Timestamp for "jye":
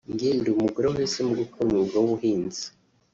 0.17-0.29